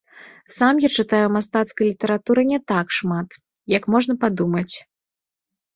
Сам 0.53 0.75
я 0.85 0.89
чытаю 1.01 1.27
мастацкай 1.35 1.85
літаратуры 1.91 2.41
не 2.53 2.59
так 2.73 2.87
шмат, 3.01 3.29
як 3.79 3.83
можна 3.97 4.13
падумаць. 4.27 4.75